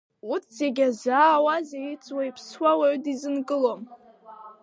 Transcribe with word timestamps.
Урҭ 0.31 0.45
зегьы 0.59 0.83
иазаауазеи, 0.85 1.87
иӡуа-иԥсуа 1.93 2.71
уаҩы 2.79 2.97
дизынкылом. 3.03 3.81